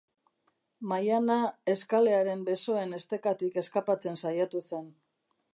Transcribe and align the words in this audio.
Maiana 0.91 1.35
eskalearen 1.75 2.43
besoen 2.49 2.99
estekatik 3.01 3.63
eskapatzen 3.63 4.21
saiatu 4.23 4.67
zen. 4.73 4.93